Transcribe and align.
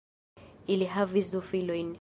Ili 0.77 0.89
havis 0.95 1.31
du 1.37 1.45
filojn. 1.53 1.89